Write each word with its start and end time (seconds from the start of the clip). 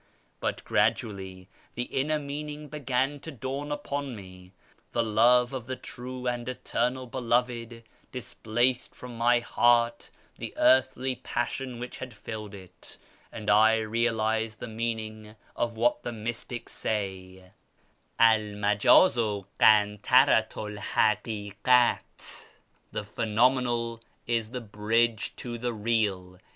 'But 0.39 0.63
gradually 0.63 1.47
the 1.75 1.83
inner 1.83 2.17
meaning 2.17 2.69
began 2.69 3.19
to 3.19 3.29
dawn 3.29 3.71
upon 3.71 4.15
me; 4.15 4.51
the 4.93 5.03
love 5.03 5.53
of 5.53 5.67
the 5.67 5.75
True 5.75 6.25
and 6.25 6.49
Eternal 6.49 7.05
Beloved 7.05 7.83
displaced 8.11 8.95
from 8.95 9.15
my 9.15 9.41
heart 9.41 10.09
the 10.39 10.55
earthly 10.57 11.17
passion 11.17 11.77
which 11.79 11.99
had 11.99 12.15
filled 12.15 12.55
it; 12.55 12.97
and 13.31 13.47
I 13.47 13.77
realised 13.77 14.59
the 14.59 14.67
meaning 14.67 15.35
of 15.55 15.77
what 15.77 16.01
the 16.01 16.11
mystics 16.11 16.73
say,' 16.73 17.51
El 18.19 18.39
Mcjdzu 18.57 19.45
kantaratu 19.59 20.77
'l 20.77 20.81
Hakikat 20.81 22.47
'('the 22.91 23.03
Plienomenal 23.03 24.01
is 24.25 24.49
the 24.49 24.61
Bridge 24.61 25.35
to 25.35 25.59
the 25.59 25.71
Eeal 25.75 26.39